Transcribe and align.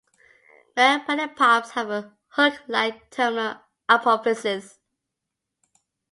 Male 0.75 0.99
pedipalps 1.05 1.73
have 1.73 1.91
a 1.91 2.11
hook-like 2.29 3.11
terminal 3.11 3.61
apophysis. 3.87 4.79